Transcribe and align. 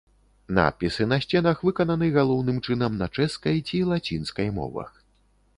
Надпісы 0.59 1.05
на 1.11 1.19
сценах 1.25 1.61
выкананы 1.67 2.09
галоўным 2.17 2.57
чынам 2.65 2.97
на 3.03 3.11
чэшскай 3.19 3.63
ці 3.69 3.83
лацінскай 3.91 4.47
мовах. 4.61 4.91